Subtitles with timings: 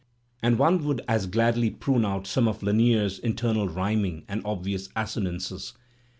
[0.41, 5.73] and one would as gladly prune out some of Lanier's internal rhyming and obvious assonances.